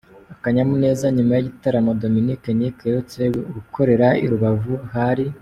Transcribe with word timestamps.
akanyamuneza 0.33 1.05
nyuma 1.15 1.33
yigitaramo 1.35 1.91
Dominic 2.01 2.41
Nic 2.59 2.77
aherutse 2.83 3.21
gukorera 3.55 4.07
i 4.23 4.27
Rubavu 4.31 4.73
hari. 4.95 5.25